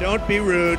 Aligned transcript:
Don't 0.00 0.26
be 0.26 0.40
rude. 0.40 0.78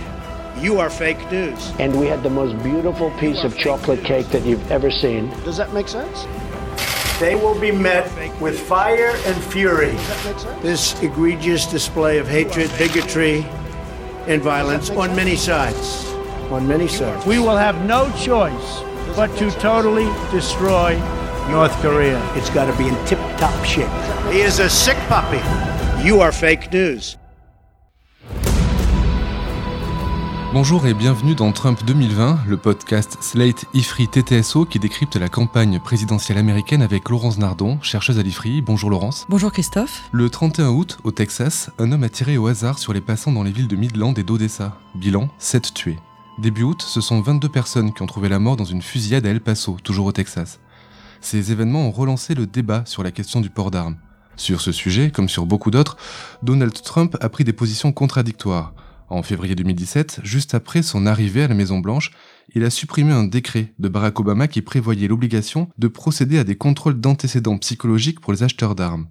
You 0.58 0.80
are 0.80 0.90
fake 0.90 1.32
news. 1.32 1.72
And 1.78 1.98
we 2.00 2.08
had 2.08 2.24
the 2.24 2.30
most 2.32 2.62
beautiful 2.64 3.12
piece 3.20 3.44
of 3.44 3.56
chocolate 3.56 4.04
cake 4.04 4.28
that 4.30 4.44
you've 4.44 4.72
ever 4.72 4.90
seen. 4.90 5.30
Does 5.44 5.58
that 5.58 5.72
make 5.74 5.88
sense? 5.88 6.26
They 7.20 7.36
will 7.36 7.54
be 7.60 7.72
met 7.72 8.10
with 8.42 8.60
fire 8.60 9.14
and 9.26 9.44
fury. 9.44 9.92
This 10.64 11.00
egregious 11.04 11.68
display 11.68 12.18
of 12.18 12.28
hatred, 12.28 12.72
bigotry, 12.80 13.46
and 14.26 14.42
violence 14.42 14.90
on 14.90 15.16
many 15.16 15.36
sides. 15.36 16.08
On 16.50 16.68
many 16.68 16.88
sides. 16.88 17.24
We 17.28 17.38
will 17.38 17.58
have 17.58 17.86
no 17.86 18.12
choice 18.18 18.82
but 19.16 19.28
to 19.38 19.52
totally 19.60 20.10
destroy 20.32 20.98
North 21.52 21.74
Korea. 21.84 22.20
It's 22.36 22.50
got 22.50 22.72
to 22.72 22.76
be 22.76 22.88
in 22.88 23.06
tip 23.06 23.20
top 23.38 23.66
shape. 23.66 23.88
He 24.34 24.42
is 24.42 24.58
a 24.58 24.68
sick 24.68 24.98
puppy. 25.08 25.38
You 26.04 26.22
are 26.22 26.32
fake 26.32 26.74
news. 26.74 27.18
Bonjour 30.54 30.86
et 30.86 30.94
bienvenue 30.94 31.34
dans 31.34 31.54
Trump 31.54 31.80
2020, 31.86 32.42
le 32.46 32.58
podcast 32.58 33.18
Slate 33.22 33.64
IFRI 33.74 34.10
TTSO 34.10 34.66
qui 34.66 34.80
décrypte 34.80 35.16
la 35.16 35.30
campagne 35.30 35.80
présidentielle 35.80 36.38
américaine 36.38 36.82
avec 36.82 37.08
Laurence 37.08 37.38
Nardon, 37.38 37.80
chercheuse 37.82 38.20
à 38.20 38.22
l'IFRI. 38.22 38.62
Bonjour 38.62 38.90
Laurence. 38.90 39.26
Bonjour 39.30 39.54
Christophe. 39.54 40.10
Le 40.12 40.30
31 40.30 40.68
août, 40.68 40.98
au 41.06 41.12
Texas, 41.12 41.70
un 41.80 41.94
homme 41.94 42.04
a 42.04 42.10
tiré 42.10 42.38
au 42.38 42.48
hasard 42.48 42.80
sur 42.80 42.92
les 42.92 43.00
passants 43.00 43.32
dans 43.32 43.44
les 43.44 43.52
villes 43.52 43.70
de 43.70 43.78
Midland 43.78 44.14
et 44.16 44.24
d'Odessa. 44.24 44.78
Bilan 44.94 45.30
7 45.38 45.74
tués. 45.74 46.00
Début 46.38 46.64
août, 46.64 46.82
ce 46.86 47.00
sont 47.00 47.22
22 47.22 47.48
personnes 47.48 47.94
qui 47.94 48.02
ont 48.02 48.08
trouvé 48.08 48.28
la 48.28 48.40
mort 48.40 48.58
dans 48.58 48.66
une 48.66 48.82
fusillade 48.82 49.26
à 49.26 49.30
El 49.30 49.40
Paso, 49.40 49.78
toujours 49.82 50.08
au 50.08 50.12
Texas. 50.12 50.60
Ces 51.22 51.54
événements 51.54 51.88
ont 51.88 51.92
relancé 51.92 52.36
le 52.36 52.46
débat 52.46 52.84
sur 52.86 53.04
la 53.04 53.12
question 53.12 53.40
du 53.40 53.50
port 53.50 53.72
d'armes. 53.72 53.96
Sur 54.36 54.60
ce 54.60 54.74
sujet, 54.74 55.12
comme 55.12 55.30
sur 55.30 55.46
beaucoup 55.46 55.72
d'autres, 55.72 55.96
Donald 56.44 56.74
Trump 56.82 57.16
a 57.22 57.30
pris 57.30 57.46
des 57.46 57.54
positions 57.54 57.94
contradictoires. 57.94 58.74
En 59.12 59.24
février 59.24 59.56
2017, 59.56 60.22
juste 60.24 60.56
après 60.56 60.82
son 60.82 61.06
arrivée 61.06 61.44
à 61.44 61.50
la 61.50 61.54
Maison-Blanche, 61.54 62.12
il 62.56 62.64
a 62.64 62.70
supprimé 62.70 63.12
un 63.12 63.26
décret 63.26 63.74
de 63.78 63.90
Barack 63.90 64.18
Obama 64.22 64.48
qui 64.48 64.62
prévoyait 64.62 65.10
l'obligation 65.10 65.68
de 65.78 65.90
procéder 65.90 66.40
à 66.40 66.46
des 66.46 66.56
contrôles 66.56 66.98
d'antécédents 66.98 67.58
psychologiques 67.58 68.22
pour 68.22 68.32
les 68.32 68.44
acheteurs 68.44 68.74
d'armes. 68.74 69.08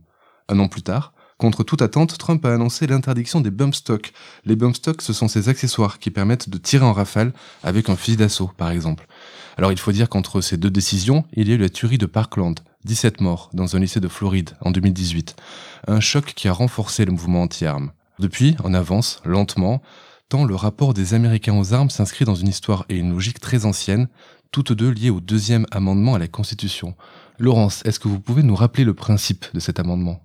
Un 0.48 0.58
an 0.58 0.68
plus 0.68 0.80
tard, 0.80 1.12
contre 1.36 1.64
toute 1.64 1.82
attente, 1.82 2.16
Trump 2.16 2.42
a 2.46 2.54
annoncé 2.54 2.86
l'interdiction 2.86 3.42
des 3.42 3.50
bump 3.50 3.74
stocks. 3.74 4.14
Les 4.46 4.56
bump 4.56 4.74
stocks, 4.74 5.02
ce 5.02 5.12
sont 5.12 5.28
ces 5.28 5.50
accessoires 5.50 5.98
qui 5.98 6.10
permettent 6.10 6.48
de 6.48 6.56
tirer 6.56 6.86
en 6.86 6.94
rafale 6.94 7.34
avec 7.62 7.90
un 7.90 7.96
fusil 7.96 8.16
d'assaut, 8.16 8.50
par 8.56 8.70
exemple. 8.70 9.06
Alors 9.58 9.70
il 9.70 9.78
faut 9.78 9.92
dire 9.92 10.08
qu'entre 10.08 10.40
ces 10.40 10.56
deux 10.56 10.70
décisions, 10.70 11.26
il 11.34 11.46
y 11.46 11.52
a 11.52 11.56
eu 11.56 11.58
la 11.58 11.68
tuerie 11.68 11.98
de 11.98 12.06
Parkland, 12.06 12.58
17 12.86 13.20
morts 13.20 13.50
dans 13.52 13.76
un 13.76 13.78
lycée 13.78 14.00
de 14.00 14.08
Floride 14.08 14.52
en 14.62 14.70
2018. 14.70 15.36
Un 15.88 16.00
choc 16.00 16.32
qui 16.34 16.48
a 16.48 16.54
renforcé 16.54 17.04
le 17.04 17.12
mouvement 17.12 17.42
anti-armes. 17.42 17.92
Depuis, 18.20 18.54
on 18.64 18.74
avance, 18.74 19.22
lentement, 19.24 19.80
tant 20.28 20.44
le 20.44 20.54
rapport 20.54 20.92
des 20.92 21.14
Américains 21.14 21.58
aux 21.58 21.72
armes 21.72 21.88
s'inscrit 21.88 22.26
dans 22.26 22.34
une 22.34 22.48
histoire 22.48 22.84
et 22.90 22.96
une 22.96 23.12
logique 23.12 23.40
très 23.40 23.64
ancienne, 23.64 24.08
toutes 24.52 24.72
deux 24.72 24.90
liées 24.90 25.08
au 25.08 25.20
deuxième 25.20 25.64
amendement 25.70 26.16
à 26.16 26.18
la 26.18 26.28
Constitution. 26.28 26.94
Laurence, 27.38 27.82
est-ce 27.86 27.98
que 27.98 28.08
vous 28.08 28.20
pouvez 28.20 28.42
nous 28.42 28.54
rappeler 28.54 28.84
le 28.84 28.92
principe 28.92 29.46
de 29.54 29.60
cet 29.60 29.80
amendement? 29.80 30.20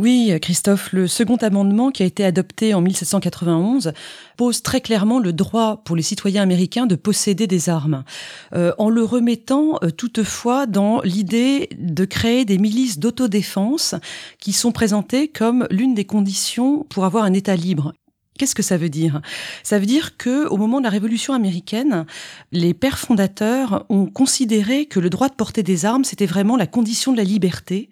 Oui, 0.00 0.32
Christophe, 0.42 0.92
le 0.92 1.06
second 1.06 1.36
amendement 1.36 1.92
qui 1.92 2.02
a 2.02 2.06
été 2.06 2.24
adopté 2.24 2.74
en 2.74 2.80
1791 2.80 3.92
pose 4.36 4.60
très 4.60 4.80
clairement 4.80 5.20
le 5.20 5.32
droit 5.32 5.82
pour 5.84 5.94
les 5.94 6.02
citoyens 6.02 6.42
américains 6.42 6.86
de 6.86 6.96
posséder 6.96 7.46
des 7.46 7.68
armes, 7.68 8.02
euh, 8.54 8.72
en 8.78 8.90
le 8.90 9.04
remettant 9.04 9.78
euh, 9.84 9.90
toutefois 9.90 10.66
dans 10.66 11.00
l'idée 11.02 11.68
de 11.78 12.04
créer 12.04 12.44
des 12.44 12.58
milices 12.58 12.98
d'autodéfense 12.98 13.94
qui 14.40 14.52
sont 14.52 14.72
présentées 14.72 15.28
comme 15.28 15.68
l'une 15.70 15.94
des 15.94 16.04
conditions 16.04 16.84
pour 16.88 17.04
avoir 17.04 17.22
un 17.22 17.32
État 17.32 17.54
libre. 17.54 17.94
Qu'est-ce 18.36 18.56
que 18.56 18.64
ça 18.64 18.76
veut 18.76 18.88
dire? 18.88 19.20
Ça 19.62 19.78
veut 19.78 19.86
dire 19.86 20.16
que 20.16 20.48
au 20.48 20.56
moment 20.56 20.78
de 20.80 20.84
la 20.84 20.90
Révolution 20.90 21.34
américaine, 21.34 22.04
les 22.50 22.74
pères 22.74 22.98
fondateurs 22.98 23.86
ont 23.90 24.06
considéré 24.06 24.86
que 24.86 24.98
le 24.98 25.08
droit 25.08 25.28
de 25.28 25.34
porter 25.34 25.62
des 25.62 25.84
armes 25.84 26.02
c'était 26.02 26.26
vraiment 26.26 26.56
la 26.56 26.66
condition 26.66 27.12
de 27.12 27.16
la 27.16 27.22
liberté, 27.22 27.90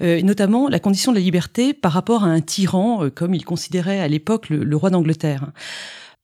euh, 0.00 0.22
notamment 0.22 0.68
la 0.68 0.78
condition 0.78 1.10
de 1.10 1.16
la 1.16 1.22
liberté 1.24 1.74
par 1.74 1.90
rapport 1.90 2.22
à 2.22 2.28
un 2.28 2.40
tyran, 2.40 3.04
euh, 3.04 3.10
comme 3.10 3.34
ils 3.34 3.44
considéraient 3.44 3.98
à 3.98 4.06
l'époque 4.06 4.48
le, 4.48 4.62
le 4.62 4.76
roi 4.76 4.90
d'Angleterre. 4.90 5.50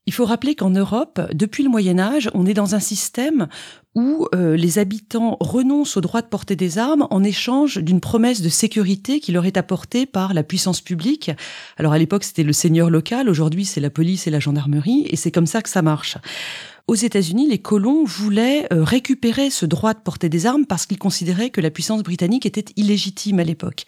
Il 0.07 0.13
faut 0.13 0.25
rappeler 0.25 0.55
qu'en 0.55 0.71
Europe, 0.71 1.21
depuis 1.33 1.65
le 1.65 1.69
Moyen 1.69 1.99
Âge, 1.99 2.31
on 2.33 2.47
est 2.47 2.55
dans 2.55 2.77
un 2.77 2.81
système 2.81 3.49
où 3.97 4.29
euh, 4.35 4.57
les 4.57 4.79
habitants 4.79 5.37
renoncent 5.41 5.97
au 5.97 6.01
droit 6.01 6.23
de 6.23 6.29
porter 6.29 6.55
des 6.55 6.79
armes 6.79 7.09
en 7.11 7.25
échange 7.25 7.79
d'une 7.79 8.01
promesse 8.01 8.41
de 8.41 8.49
sécurité 8.49 9.19
qui 9.19 9.33
leur 9.33 9.47
est 9.47 9.57
apportée 9.57 10.07
par 10.07 10.33
la 10.33 10.45
puissance 10.45 10.81
publique. 10.81 11.33
Alors 11.77 11.93
à 11.93 11.99
l'époque, 11.99 12.23
c'était 12.23 12.45
le 12.45 12.53
seigneur 12.53 12.89
local, 12.89 13.29
aujourd'hui 13.29 13.65
c'est 13.65 13.81
la 13.81 13.91
police 13.91 14.29
et 14.29 14.31
la 14.31 14.39
gendarmerie, 14.39 15.07
et 15.09 15.17
c'est 15.17 15.33
comme 15.33 15.47
ça 15.47 15.61
que 15.61 15.69
ça 15.69 15.83
marche. 15.83 16.19
Aux 16.89 16.95
États-Unis, 16.95 17.49
les 17.49 17.59
colons 17.59 18.05
voulaient 18.05 18.73
euh, 18.73 18.85
récupérer 18.85 19.51
ce 19.51 19.67
droit 19.67 19.93
de 19.93 19.99
porter 19.99 20.29
des 20.29 20.47
armes 20.47 20.67
parce 20.67 20.87
qu'ils 20.87 21.01
considéraient 21.01 21.51
que 21.51 21.61
la 21.61 21.73
puissance 21.73 22.05
britannique 22.05 22.47
était 22.47 22.65
illégitime 22.77 23.41
à 23.41 23.45
l'époque. 23.45 23.87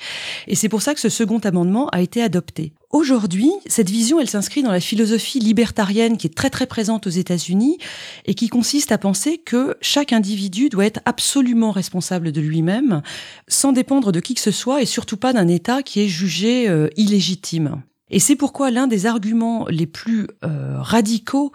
Et 0.49 0.57
c'est 0.57 0.69
pour 0.69 0.83
ça 0.83 0.95
que 0.95 1.01
ce 1.01 1.09
second 1.09 1.39
amendement 1.39 1.89
a 1.91 2.01
été 2.01 2.21
adopté. 2.21 2.73
Aujourd'hui, 2.91 3.53
cette 3.67 3.89
vision, 3.89 4.19
elle 4.19 4.29
s'inscrit 4.29 4.65
dans 4.65 4.73
la 4.73 4.81
philosophie 4.81 5.39
libertarienne 5.39 6.17
qui 6.17 6.27
est 6.27 6.35
très 6.35 6.51
très 6.51 6.67
présente 6.67 7.07
aux 7.07 7.11
États-Unis 7.11 7.79
et 8.27 8.35
qui 8.35 8.49
consiste 8.49 8.91
à 8.91 8.99
penser 8.99 9.39
que 9.39 9.77
chaque 9.81 10.13
individu 10.13 10.69
doit 10.69 10.87
être 10.87 11.01
absolument 11.05 11.71
responsable 11.71 12.33
de 12.33 12.41
lui-même, 12.41 13.03
sans 13.47 13.71
dépendre 13.71 14.11
de 14.11 14.19
qui 14.19 14.35
que 14.35 14.41
ce 14.41 14.51
soit 14.51 14.83
et 14.83 14.87
surtout 14.87 15.19
pas 15.19 15.33
d'un 15.33 15.47
État 15.47 15.85
qui 15.85 16.01
est 16.01 16.09
jugé 16.09 16.69
euh, 16.69 16.89
illégitime. 16.97 17.81
Et 18.11 18.19
c'est 18.19 18.37
pourquoi 18.37 18.73
l'un 18.73 18.89
des 18.89 19.07
arguments 19.07 19.67
les 19.69 19.87
plus 19.87 20.27
euh, 20.45 20.81
radicaux 20.81 21.53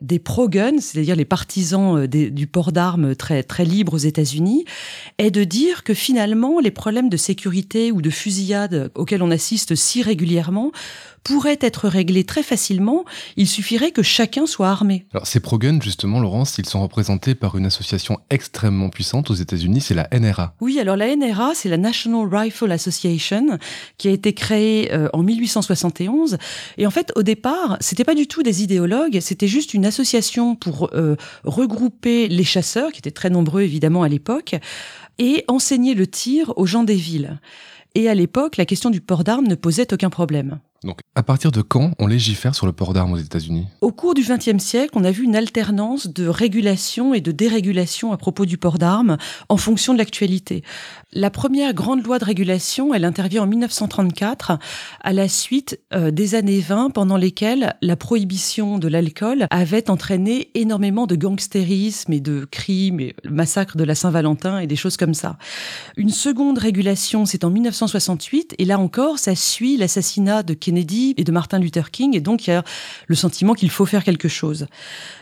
des 0.00 0.18
pro-guns, 0.18 0.80
c'est-à-dire 0.80 1.16
les 1.16 1.24
partisans 1.24 1.98
euh, 1.98 2.06
du 2.06 2.46
port 2.46 2.72
d'armes 2.72 3.14
très, 3.14 3.42
très 3.42 3.64
libres 3.64 3.94
aux 3.94 3.98
États-Unis, 3.98 4.64
est 5.18 5.30
de 5.30 5.44
dire 5.44 5.84
que 5.84 5.94
finalement, 5.94 6.60
les 6.60 6.70
problèmes 6.70 7.08
de 7.08 7.16
sécurité 7.16 7.92
ou 7.92 8.02
de 8.02 8.10
fusillade 8.10 8.90
auxquels 8.94 9.22
on 9.22 9.30
assiste 9.30 9.74
si 9.74 10.02
régulièrement 10.02 10.72
pourrait 11.24 11.58
être 11.62 11.88
réglé 11.88 12.24
très 12.24 12.42
facilement. 12.42 13.04
Il 13.36 13.48
suffirait 13.48 13.90
que 13.90 14.02
chacun 14.02 14.46
soit 14.46 14.68
armé. 14.68 15.06
Alors 15.14 15.26
ces 15.26 15.40
pro-guns, 15.40 15.80
justement, 15.80 16.20
Laurence, 16.20 16.58
ils 16.58 16.66
sont 16.66 16.82
représentés 16.82 17.34
par 17.34 17.56
une 17.56 17.64
association 17.64 18.20
extrêmement 18.28 18.90
puissante 18.90 19.30
aux 19.30 19.34
États-Unis, 19.34 19.80
c'est 19.80 19.94
la 19.94 20.06
NRA. 20.12 20.54
Oui, 20.60 20.78
alors 20.78 20.96
la 20.96 21.16
NRA, 21.16 21.52
c'est 21.54 21.70
la 21.70 21.78
National 21.78 22.28
Rifle 22.30 22.70
Association, 22.70 23.58
qui 23.96 24.08
a 24.08 24.10
été 24.10 24.34
créée 24.34 24.92
euh, 24.92 25.08
en 25.14 25.22
1871. 25.22 26.36
Et 26.76 26.86
en 26.86 26.90
fait, 26.90 27.10
au 27.16 27.22
départ, 27.22 27.78
c'était 27.80 28.04
pas 28.04 28.14
du 28.14 28.26
tout 28.26 28.42
des 28.42 28.62
idéologues, 28.62 29.18
c'était 29.20 29.48
juste 29.48 29.72
une 29.72 29.86
association 29.86 29.93
pour 30.60 30.90
euh, 30.94 31.16
regrouper 31.44 32.28
les 32.28 32.44
chasseurs, 32.44 32.92
qui 32.92 32.98
étaient 32.98 33.10
très 33.10 33.30
nombreux 33.30 33.62
évidemment 33.62 34.02
à 34.02 34.08
l'époque, 34.08 34.56
et 35.18 35.44
enseigner 35.48 35.94
le 35.94 36.06
tir 36.06 36.52
aux 36.56 36.66
gens 36.66 36.84
des 36.84 36.96
villes. 36.96 37.38
Et 37.94 38.08
à 38.08 38.14
l'époque, 38.14 38.56
la 38.56 38.66
question 38.66 38.90
du 38.90 39.00
port 39.00 39.22
d'armes 39.22 39.46
ne 39.46 39.54
posait 39.54 39.92
aucun 39.92 40.10
problème. 40.10 40.58
Donc, 40.84 41.00
à 41.14 41.22
partir 41.22 41.50
de 41.50 41.62
quand 41.62 41.92
on 41.98 42.06
légifère 42.06 42.54
sur 42.54 42.66
le 42.66 42.72
port 42.72 42.92
d'armes 42.92 43.12
aux 43.12 43.18
États-Unis? 43.18 43.66
Au 43.80 43.90
cours 43.90 44.12
du 44.12 44.22
XXe 44.22 44.62
siècle, 44.62 44.90
on 44.94 45.04
a 45.04 45.10
vu 45.10 45.24
une 45.24 45.34
alternance 45.34 46.08
de 46.08 46.28
régulation 46.28 47.14
et 47.14 47.22
de 47.22 47.32
dérégulation 47.32 48.12
à 48.12 48.18
propos 48.18 48.44
du 48.44 48.58
port 48.58 48.76
d'armes 48.76 49.16
en 49.48 49.56
fonction 49.56 49.94
de 49.94 49.98
l'actualité. 49.98 50.62
La 51.12 51.30
première 51.30 51.72
grande 51.72 52.04
loi 52.04 52.18
de 52.18 52.24
régulation, 52.24 52.92
elle 52.92 53.06
intervient 53.06 53.44
en 53.44 53.46
1934 53.46 54.58
à 55.02 55.12
la 55.14 55.28
suite 55.28 55.80
euh, 55.94 56.10
des 56.10 56.34
années 56.34 56.60
20 56.60 56.90
pendant 56.90 57.16
lesquelles 57.16 57.76
la 57.80 57.96
prohibition 57.96 58.78
de 58.78 58.88
l'alcool 58.88 59.46
avait 59.50 59.88
entraîné 59.88 60.50
énormément 60.54 61.06
de 61.06 61.16
gangstérisme 61.16 62.12
et 62.12 62.20
de 62.20 62.44
crimes, 62.44 63.00
et 63.00 63.16
le 63.24 63.30
massacre 63.30 63.78
de 63.78 63.84
la 63.84 63.94
Saint-Valentin 63.94 64.58
et 64.58 64.66
des 64.66 64.76
choses 64.76 64.98
comme 64.98 65.14
ça. 65.14 65.38
Une 65.96 66.10
seconde 66.10 66.58
régulation, 66.58 67.24
c'est 67.24 67.44
en 67.44 67.50
1968 67.50 68.56
et 68.58 68.66
là 68.66 68.78
encore, 68.78 69.18
ça 69.18 69.34
suit 69.34 69.78
l'assassinat 69.78 70.42
de 70.42 70.52
Kennedy 70.52 70.73
Kennedy 70.74 71.14
et 71.16 71.24
de 71.24 71.30
Martin 71.30 71.60
Luther 71.60 71.90
King, 71.92 72.16
et 72.16 72.20
donc 72.20 72.46
il 72.46 72.50
y 72.50 72.52
a 72.52 72.64
le 73.06 73.14
sentiment 73.14 73.54
qu'il 73.54 73.70
faut 73.70 73.86
faire 73.86 74.02
quelque 74.02 74.28
chose. 74.28 74.66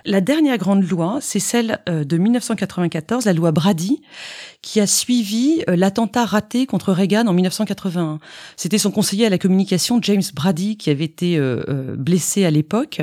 La 0.06 0.20
dernière 0.20 0.56
grande 0.56 0.88
loi, 0.88 1.18
c'est 1.20 1.40
celle 1.40 1.80
euh, 1.88 2.04
de 2.04 2.16
1994, 2.16 3.26
la 3.26 3.32
loi 3.34 3.52
Brady, 3.52 4.00
qui 4.62 4.80
a 4.80 4.86
suivi 4.86 5.62
euh, 5.68 5.76
l'attentat 5.76 6.24
raté 6.24 6.66
contre 6.66 6.92
Reagan 6.92 7.26
en 7.26 7.34
1981. 7.34 8.18
C'était 8.56 8.78
son 8.78 8.90
conseiller 8.90 9.26
à 9.26 9.30
la 9.30 9.38
communication, 9.38 10.00
James 10.00 10.22
Brady, 10.34 10.76
qui 10.76 10.88
avait 10.88 11.04
été 11.04 11.36
euh, 11.36 11.94
blessé 11.98 12.44
à 12.46 12.50
l'époque, 12.50 13.02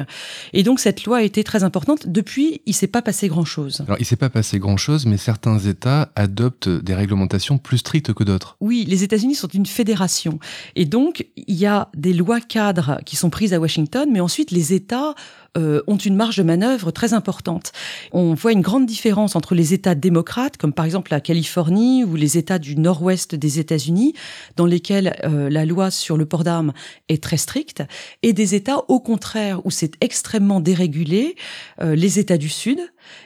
et 0.54 0.64
donc 0.64 0.80
cette 0.80 1.06
loi 1.06 1.18
a 1.18 1.22
été 1.22 1.44
très 1.44 1.64
importante. 1.64 2.08
Depuis, 2.08 2.62
il 2.66 2.74
s'est 2.74 2.88
pas 2.88 3.04
passé 3.04 3.28
grand-chose. 3.28 3.82
Alors, 3.86 3.98
il 4.00 4.06
s'est 4.06 4.16
pas 4.16 4.30
passé 4.30 4.58
grand-chose, 4.58 5.06
mais 5.06 5.18
certains 5.18 5.60
États 5.60 6.12
adoptent 6.16 6.70
des 6.70 6.96
réglementations 6.96 7.60
plus 7.60 7.78
strictes 7.78 8.14
que 8.14 8.24
d'autres. 8.24 8.58
Oui, 8.60 8.86
les 8.88 9.04
États-Unis 9.04 9.36
sont 9.36 9.48
une 9.48 9.68
fédération, 9.68 10.40
et 10.76 10.86
donc 10.86 11.28
il 11.36 11.56
y 11.56 11.68
a 11.68 11.90
des 11.96 12.14
lois 12.14 12.39
cadres 12.42 13.00
qui 13.06 13.16
sont 13.16 13.30
prises 13.30 13.54
à 13.54 13.60
Washington, 13.60 14.10
mais 14.12 14.20
ensuite 14.20 14.52
les 14.52 14.74
États 14.74 15.16
euh, 15.58 15.82
ont 15.88 15.98
une 15.98 16.16
marge 16.16 16.38
de 16.38 16.44
manœuvre 16.44 16.92
très 16.92 17.14
importante. 17.14 17.72
On 18.12 18.36
voit 18.36 18.52
une 18.52 18.62
grande 18.62 18.86
différence 18.86 19.36
entre 19.36 19.56
les 19.56 19.74
États 19.74 19.96
démocrates, 19.96 20.58
comme 20.58 20.74
par 20.74 20.86
exemple 20.86 21.12
la 21.12 21.22
Californie 21.22 22.04
ou 22.04 22.16
les 22.16 22.38
États 22.38 22.60
du 22.60 22.76
nord-ouest 22.76 23.34
des 23.34 23.60
États-Unis, 23.60 24.14
dans 24.58 24.68
lesquels 24.68 25.16
euh, 25.24 25.50
la 25.50 25.66
loi 25.66 25.90
sur 25.90 26.18
le 26.18 26.28
port 26.28 26.44
d'armes 26.44 26.72
est 27.08 27.24
très 27.24 27.38
stricte, 27.38 27.84
et 28.22 28.32
des 28.32 28.54
États 28.54 28.78
au 28.90 29.00
contraire 29.00 29.66
où 29.66 29.72
c'est 29.72 29.94
extrêmement 30.02 30.60
dérégulé, 30.60 31.36
euh, 31.82 31.96
les 31.96 32.20
États 32.20 32.38
du 32.38 32.50
Sud 32.50 32.80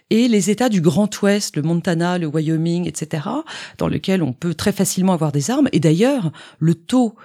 et 0.09 0.29
les 0.29 0.49
États 0.49 0.69
du 0.69 0.79
Grand 0.79 1.21
Ouest, 1.21 1.57
le 1.57 1.61
Montana, 1.61 2.17
le 2.17 2.27
Wyoming, 2.27 2.87
etc., 2.87 3.27
dans 3.77 3.89
lesquels 3.89 4.23
on 4.23 4.31
peut 4.31 4.53
très 4.53 4.71
facilement 4.71 5.11
avoir 5.11 5.33
des 5.33 5.51
armes. 5.51 5.67
Et 5.73 5.81
d'ailleurs, 5.81 6.31
le 6.59 6.75
taux 6.75 7.15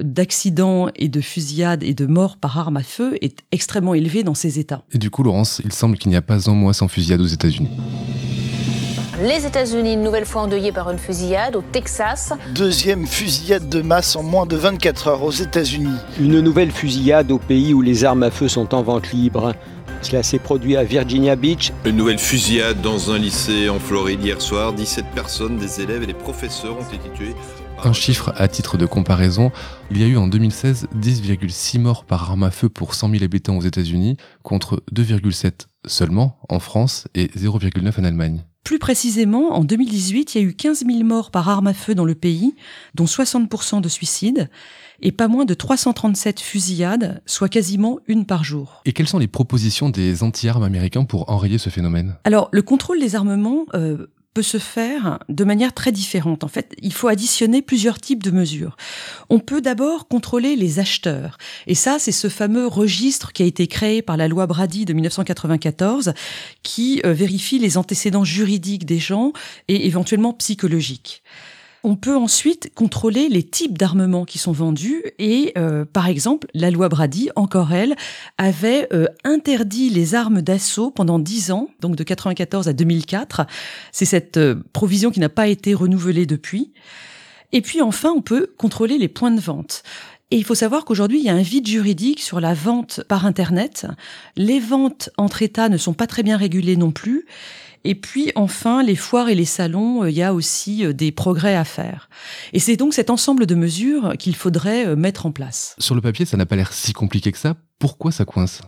d'accidents 0.00 0.90
et 0.96 1.08
de 1.08 1.22
fusillades 1.22 1.84
et 1.84 1.94
de 1.94 2.04
morts 2.04 2.36
par 2.36 2.58
arme 2.58 2.76
à 2.76 2.82
feu 2.82 3.16
est 3.22 3.38
extrêmement 3.50 3.94
élevé 3.94 4.23
dans 4.24 4.34
ces 4.34 4.58
États. 4.58 4.82
Et 4.92 4.98
du 4.98 5.10
coup, 5.10 5.22
Laurence, 5.22 5.60
il 5.64 5.72
semble 5.72 5.96
qu'il 5.98 6.10
n'y 6.10 6.16
a 6.16 6.22
pas 6.22 6.50
un 6.50 6.54
mois 6.54 6.74
sans 6.74 6.88
fusillade 6.88 7.20
aux 7.20 7.26
États-Unis. 7.26 7.70
Les 9.22 9.46
États-Unis, 9.46 9.92
une 9.92 10.02
nouvelle 10.02 10.26
fois 10.26 10.42
endeuillés 10.42 10.72
par 10.72 10.90
une 10.90 10.98
fusillade 10.98 11.54
au 11.54 11.62
Texas. 11.62 12.32
Deuxième 12.52 13.06
fusillade 13.06 13.68
de 13.68 13.80
masse 13.80 14.16
en 14.16 14.24
moins 14.24 14.44
de 14.44 14.56
24 14.56 15.06
heures 15.08 15.22
aux 15.22 15.30
États-Unis. 15.30 15.96
Une 16.18 16.40
nouvelle 16.40 16.72
fusillade 16.72 17.30
au 17.30 17.38
pays 17.38 17.72
où 17.72 17.80
les 17.80 18.04
armes 18.04 18.24
à 18.24 18.32
feu 18.32 18.48
sont 18.48 18.74
en 18.74 18.82
vente 18.82 19.12
libre. 19.12 19.54
Cela 20.02 20.24
s'est 20.24 20.40
produit 20.40 20.76
à 20.76 20.82
Virginia 20.82 21.36
Beach. 21.36 21.72
Une 21.84 21.96
nouvelle 21.96 22.18
fusillade 22.18 22.82
dans 22.82 23.12
un 23.12 23.18
lycée 23.18 23.68
en 23.68 23.78
Floride 23.78 24.22
hier 24.22 24.40
soir. 24.40 24.72
17 24.72 25.06
personnes, 25.14 25.58
des 25.58 25.80
élèves 25.80 26.02
et 26.02 26.06
des 26.06 26.12
professeurs 26.12 26.76
ont 26.76 26.94
été 26.94 27.08
tués. 27.14 27.34
Un 27.84 27.92
chiffre 27.92 28.32
à 28.36 28.48
titre 28.48 28.78
de 28.78 28.86
comparaison, 28.86 29.52
il 29.90 29.98
y 29.98 30.04
a 30.04 30.06
eu 30.06 30.16
en 30.16 30.26
2016 30.26 30.88
10,6 30.96 31.78
morts 31.78 32.06
par 32.06 32.30
arme 32.30 32.44
à 32.44 32.50
feu 32.50 32.70
pour 32.70 32.94
100 32.94 33.10
000 33.10 33.24
habitants 33.24 33.58
aux 33.58 33.60
États-Unis, 33.60 34.16
contre 34.42 34.82
2,7 34.90 35.66
seulement 35.86 36.38
en 36.48 36.60
France 36.60 37.08
et 37.14 37.26
0,9 37.26 38.00
en 38.00 38.04
Allemagne. 38.04 38.44
Plus 38.64 38.78
précisément, 38.78 39.52
en 39.52 39.62
2018, 39.62 40.34
il 40.34 40.40
y 40.40 40.44
a 40.44 40.48
eu 40.48 40.54
15 40.54 40.86
000 40.86 41.04
morts 41.04 41.30
par 41.30 41.46
arme 41.50 41.66
à 41.66 41.74
feu 41.74 41.94
dans 41.94 42.06
le 42.06 42.14
pays, 42.14 42.54
dont 42.94 43.04
60% 43.04 43.82
de 43.82 43.88
suicides, 43.90 44.48
et 45.02 45.12
pas 45.12 45.28
moins 45.28 45.44
de 45.44 45.52
337 45.52 46.40
fusillades, 46.40 47.20
soit 47.26 47.50
quasiment 47.50 47.98
une 48.06 48.24
par 48.24 48.44
jour. 48.44 48.80
Et 48.86 48.94
quelles 48.94 49.08
sont 49.08 49.18
les 49.18 49.28
propositions 49.28 49.90
des 49.90 50.22
anti-armes 50.22 50.62
américains 50.62 51.04
pour 51.04 51.30
enrayer 51.30 51.58
ce 51.58 51.68
phénomène? 51.68 52.16
Alors, 52.24 52.48
le 52.50 52.62
contrôle 52.62 52.98
des 52.98 53.14
armements 53.14 53.66
euh, 53.74 54.06
peut 54.34 54.42
se 54.42 54.58
faire 54.58 55.20
de 55.28 55.44
manière 55.44 55.72
très 55.72 55.92
différente. 55.92 56.42
En 56.44 56.48
fait, 56.48 56.74
il 56.82 56.92
faut 56.92 57.08
additionner 57.08 57.62
plusieurs 57.62 58.00
types 58.00 58.22
de 58.22 58.32
mesures. 58.32 58.76
On 59.30 59.38
peut 59.38 59.60
d'abord 59.60 60.08
contrôler 60.08 60.56
les 60.56 60.80
acheteurs. 60.80 61.38
Et 61.68 61.76
ça, 61.76 61.98
c'est 62.00 62.12
ce 62.12 62.28
fameux 62.28 62.66
registre 62.66 63.32
qui 63.32 63.44
a 63.44 63.46
été 63.46 63.68
créé 63.68 64.02
par 64.02 64.16
la 64.16 64.26
loi 64.26 64.46
Brady 64.46 64.84
de 64.84 64.92
1994 64.92 66.14
qui 66.64 67.00
euh, 67.04 67.12
vérifie 67.12 67.60
les 67.60 67.78
antécédents 67.78 68.24
juridiques 68.24 68.86
des 68.86 68.98
gens 68.98 69.32
et 69.68 69.86
éventuellement 69.86 70.32
psychologiques. 70.32 71.22
On 71.86 71.96
peut 71.96 72.16
ensuite 72.16 72.72
contrôler 72.74 73.28
les 73.28 73.42
types 73.42 73.76
d'armements 73.76 74.24
qui 74.24 74.38
sont 74.38 74.52
vendus 74.52 75.04
et, 75.18 75.52
euh, 75.58 75.84
par 75.84 76.08
exemple, 76.08 76.46
la 76.54 76.70
loi 76.70 76.88
Brady, 76.88 77.28
encore 77.36 77.74
elle, 77.74 77.94
avait 78.38 78.88
euh, 78.94 79.04
interdit 79.22 79.90
les 79.90 80.14
armes 80.14 80.40
d'assaut 80.40 80.90
pendant 80.90 81.18
10 81.18 81.50
ans, 81.50 81.68
donc 81.80 81.94
de 81.94 82.02
94 82.02 82.68
à 82.68 82.72
2004. 82.72 83.42
C'est 83.92 84.06
cette 84.06 84.38
euh, 84.38 84.54
provision 84.72 85.10
qui 85.10 85.20
n'a 85.20 85.28
pas 85.28 85.46
été 85.46 85.74
renouvelée 85.74 86.24
depuis. 86.24 86.72
Et 87.52 87.60
puis 87.60 87.82
enfin, 87.82 88.14
on 88.16 88.22
peut 88.22 88.54
contrôler 88.56 88.96
les 88.96 89.08
points 89.08 89.30
de 89.30 89.40
vente. 89.40 89.82
Et 90.30 90.38
il 90.38 90.44
faut 90.44 90.54
savoir 90.54 90.86
qu'aujourd'hui, 90.86 91.18
il 91.18 91.26
y 91.26 91.28
a 91.28 91.34
un 91.34 91.42
vide 91.42 91.66
juridique 91.66 92.22
sur 92.22 92.40
la 92.40 92.54
vente 92.54 93.02
par 93.08 93.26
Internet. 93.26 93.86
Les 94.36 94.58
ventes 94.58 95.10
entre 95.18 95.42
États 95.42 95.68
ne 95.68 95.76
sont 95.76 95.92
pas 95.92 96.06
très 96.06 96.22
bien 96.22 96.38
régulées 96.38 96.76
non 96.76 96.92
plus. 96.92 97.26
Et 97.84 97.94
puis 97.94 98.32
enfin, 98.34 98.82
les 98.82 98.96
foires 98.96 99.28
et 99.28 99.34
les 99.34 99.44
salons, 99.44 100.04
euh, 100.04 100.10
il 100.10 100.16
y 100.16 100.22
a 100.22 100.32
aussi 100.32 100.84
euh, 100.84 100.92
des 100.94 101.12
progrès 101.12 101.54
à 101.54 101.64
faire. 101.64 102.08
Et 102.54 102.58
c'est 102.58 102.76
donc 102.76 102.94
cet 102.94 103.10
ensemble 103.10 103.46
de 103.46 103.54
mesures 103.54 104.14
qu'il 104.18 104.34
faudrait 104.34 104.86
euh, 104.86 104.96
mettre 104.96 105.26
en 105.26 105.32
place. 105.32 105.76
Sur 105.78 105.94
le 105.94 106.00
papier, 106.00 106.24
ça 106.24 106.38
n'a 106.38 106.46
pas 106.46 106.56
l'air 106.56 106.72
si 106.72 106.94
compliqué 106.94 107.30
que 107.30 107.38
ça. 107.38 107.56
Pourquoi 107.84 108.12
ça 108.12 108.24
coince? 108.24 108.62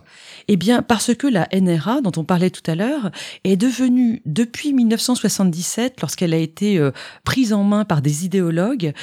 Eh 0.47 0.57
bien, 0.57 0.83
parce 0.83 1.15
que 1.15 1.25
la 1.25 1.47
NRA, 1.51 2.01
dont 2.01 2.11
on 2.17 2.23
parlait 2.23 2.51
tout 2.51 2.69
à 2.69 2.75
l'heure, 2.75 3.09
est 3.43 3.57
devenue, 3.57 4.21
depuis 4.27 4.73
1977, 4.73 6.01
lorsqu'elle 6.01 6.35
a 6.35 6.37
été 6.37 6.79
prise 7.23 7.51
en 7.51 7.63
main 7.63 7.83
par 7.83 8.03
des 8.03 8.25
idéologues, 8.25 8.93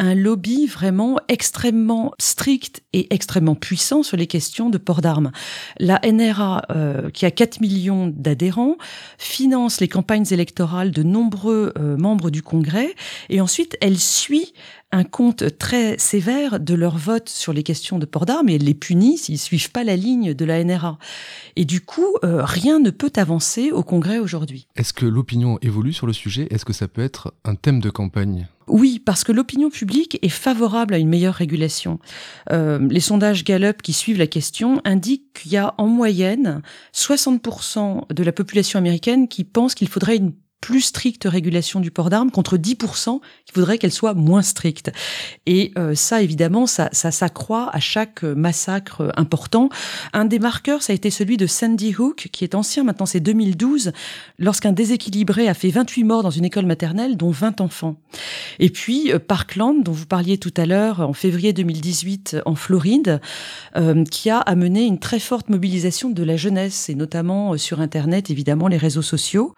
un 0.00 0.14
lobby 0.14 0.66
vraiment 0.66 1.18
extrêmement 1.28 2.12
strict 2.18 2.82
et 2.94 3.14
extrêmement 3.14 3.54
puissant 3.54 4.02
sur 4.02 4.16
les 4.16 4.26
questions 4.26 4.70
de 4.70 4.78
port 4.78 5.02
d'armes. 5.02 5.30
La 5.78 6.00
NRA, 6.02 6.62
euh, 6.70 7.10
qui 7.10 7.26
a 7.26 7.30
4 7.30 7.60
millions 7.60 8.06
d'adhérents, 8.06 8.76
finance 9.18 9.78
les 9.78 9.88
campagnes 9.88 10.24
électorales 10.30 10.90
de 10.90 11.02
nombreux 11.02 11.74
euh, 11.78 11.98
membres 11.98 12.30
du 12.30 12.42
Congrès 12.42 12.94
et 13.28 13.42
ensuite 13.42 13.76
elle 13.82 13.98
suit 13.98 14.54
un 14.92 15.04
compte 15.04 15.56
très 15.58 15.96
sévère 15.98 16.58
de 16.58 16.74
leur 16.74 16.96
vote 16.96 17.28
sur 17.28 17.52
les 17.52 17.62
questions 17.62 17.98
de 17.98 18.06
port 18.06 18.26
d'armes 18.26 18.48
et 18.48 18.58
les 18.58 18.74
punit 18.74 19.18
s'ils 19.18 19.38
suivent 19.38 19.70
pas 19.70 19.84
la 19.84 19.96
ligne 19.96 20.34
de 20.34 20.44
la 20.44 20.62
NRA. 20.64 20.98
Et 21.56 21.64
du 21.64 21.80
coup, 21.80 22.16
euh, 22.24 22.44
rien 22.44 22.80
ne 22.80 22.90
peut 22.90 23.12
avancer 23.16 23.70
au 23.70 23.82
Congrès 23.82 24.18
aujourd'hui. 24.18 24.66
Est-ce 24.76 24.92
que 24.92 25.06
l'opinion 25.06 25.58
évolue 25.62 25.92
sur 25.92 26.06
le 26.06 26.12
sujet? 26.12 26.48
Est-ce 26.50 26.64
que 26.64 26.72
ça 26.72 26.88
peut 26.88 27.02
être 27.02 27.34
un 27.44 27.54
thème 27.54 27.80
de 27.80 27.90
campagne? 27.90 28.48
Oui, 28.66 29.00
parce 29.04 29.24
que 29.24 29.32
l'opinion 29.32 29.68
publique 29.68 30.18
est 30.22 30.28
favorable 30.28 30.94
à 30.94 30.98
une 30.98 31.08
meilleure 31.08 31.34
régulation. 31.34 31.98
Euh, 32.50 32.78
les 32.88 33.00
sondages 33.00 33.44
Gallup 33.44 33.82
qui 33.82 33.92
suivent 33.92 34.18
la 34.18 34.28
question 34.28 34.80
indiquent 34.84 35.32
qu'il 35.34 35.52
y 35.52 35.56
a 35.56 35.74
en 35.78 35.86
moyenne 35.86 36.62
60% 36.94 38.12
de 38.12 38.22
la 38.22 38.32
population 38.32 38.78
américaine 38.78 39.28
qui 39.28 39.44
pense 39.44 39.74
qu'il 39.74 39.88
faudrait 39.88 40.16
une 40.16 40.32
plus 40.60 40.82
stricte 40.82 41.24
régulation 41.24 41.80
du 41.80 41.90
port 41.90 42.10
d'armes 42.10 42.30
contre 42.30 42.56
10% 42.56 43.20
qui 43.46 43.52
voudrait 43.54 43.78
qu'elle 43.78 43.92
soit 43.92 44.14
moins 44.14 44.42
stricte. 44.42 44.92
Et 45.46 45.72
euh, 45.78 45.94
ça, 45.94 46.22
évidemment, 46.22 46.66
ça, 46.66 46.88
ça 46.92 47.10
s'accroît 47.10 47.70
à 47.72 47.80
chaque 47.80 48.22
massacre 48.22 49.12
important. 49.16 49.70
Un 50.12 50.24
des 50.24 50.38
marqueurs, 50.38 50.82
ça 50.82 50.92
a 50.92 50.96
été 50.96 51.10
celui 51.10 51.36
de 51.36 51.46
Sandy 51.46 51.94
Hook, 51.96 52.28
qui 52.32 52.44
est 52.44 52.54
ancien, 52.54 52.84
maintenant 52.84 53.06
c'est 53.06 53.20
2012, 53.20 53.92
lorsqu'un 54.38 54.72
déséquilibré 54.72 55.48
a 55.48 55.54
fait 55.54 55.70
28 55.70 56.04
morts 56.04 56.22
dans 56.22 56.30
une 56.30 56.44
école 56.44 56.66
maternelle, 56.66 57.16
dont 57.16 57.30
20 57.30 57.60
enfants. 57.60 57.96
Et 58.58 58.70
puis 58.70 59.12
euh, 59.12 59.18
Parkland, 59.18 59.82
dont 59.82 59.92
vous 59.92 60.06
parliez 60.06 60.38
tout 60.38 60.54
à 60.56 60.66
l'heure, 60.66 61.00
en 61.00 61.12
février 61.12 61.52
2018 61.52 62.38
en 62.44 62.54
Floride, 62.54 63.20
euh, 63.76 64.04
qui 64.04 64.30
a 64.30 64.38
amené 64.38 64.84
une 64.84 64.98
très 64.98 65.20
forte 65.20 65.48
mobilisation 65.48 66.10
de 66.10 66.22
la 66.22 66.36
jeunesse, 66.36 66.88
et 66.88 66.94
notamment 66.94 67.56
sur 67.56 67.80
Internet, 67.80 68.30
évidemment, 68.30 68.68
les 68.68 68.76
réseaux 68.76 69.02
sociaux. 69.02 69.54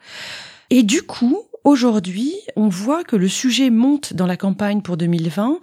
Et 0.75 0.83
du 0.83 1.03
coup, 1.03 1.39
Aujourd'hui, 1.65 2.35
on 2.57 2.69
voit 2.69 3.05
que 3.05 3.15
le 3.15 3.29
sujet 3.29 3.71
monte 3.71 4.15
dans 4.15 4.27
la 4.27 4.37
campagne 4.37 4.83
pour 4.83 4.97
2020. 4.97 5.61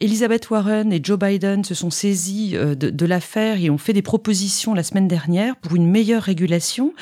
Elizabeth 0.00 0.48
Warren 0.48 0.90
et 0.94 1.00
Joe 1.02 1.18
Biden 1.18 1.62
se 1.62 1.74
sont 1.74 1.90
saisis 1.90 2.52
euh, 2.56 2.74
de, 2.74 2.88
de 2.88 3.06
l'affaire 3.06 3.60
et 3.60 3.68
ont 3.68 3.76
fait 3.76 3.92
des 3.92 4.00
propositions 4.00 4.72
la 4.72 4.82
semaine 4.82 5.08
dernière 5.08 5.56
pour 5.56 5.76
une 5.76 5.90
meilleure 5.90 6.22
régulation. 6.22 6.94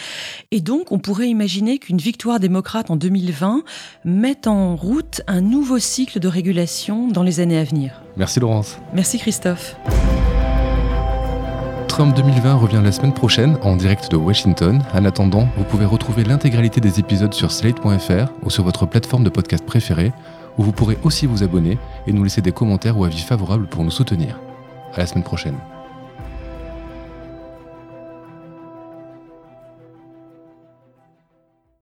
Et 0.50 0.60
donc, 0.60 0.90
on 0.90 0.98
pourrait 0.98 1.28
imaginer 1.28 1.78
qu'une 1.78 1.98
victoire 1.98 2.40
démocrate 2.40 2.90
en 2.90 2.96
2020 2.96 3.62
mette 4.04 4.48
en 4.48 4.74
route 4.74 5.22
un 5.28 5.40
nouveau 5.40 5.78
cycle 5.78 6.18
de 6.18 6.26
régulation 6.26 7.06
dans 7.06 7.22
les 7.22 7.38
années 7.38 7.58
à 7.58 7.64
venir. 7.64 8.02
Merci 8.16 8.40
Laurence. 8.40 8.78
Merci 8.92 9.20
Christophe. 9.20 9.76
Trump 12.00 12.16
2020 12.16 12.54
revient 12.54 12.80
la 12.82 12.92
semaine 12.92 13.12
prochaine 13.12 13.58
en 13.60 13.76
direct 13.76 14.10
de 14.10 14.16
Washington. 14.16 14.82
En 14.94 15.04
attendant, 15.04 15.46
vous 15.58 15.64
pouvez 15.64 15.84
retrouver 15.84 16.24
l'intégralité 16.24 16.80
des 16.80 16.98
épisodes 16.98 17.34
sur 17.34 17.52
slate.fr 17.52 18.32
ou 18.42 18.48
sur 18.48 18.64
votre 18.64 18.86
plateforme 18.86 19.22
de 19.22 19.28
podcast 19.28 19.66
préférée, 19.66 20.14
où 20.56 20.62
vous 20.62 20.72
pourrez 20.72 20.96
aussi 21.02 21.26
vous 21.26 21.42
abonner 21.42 21.76
et 22.06 22.14
nous 22.14 22.24
laisser 22.24 22.40
des 22.40 22.52
commentaires 22.52 22.96
ou 22.96 23.04
avis 23.04 23.20
favorables 23.20 23.66
pour 23.66 23.84
nous 23.84 23.90
soutenir. 23.90 24.40
À 24.94 25.00
la 25.00 25.06
semaine 25.06 25.24
prochaine. 25.24 25.58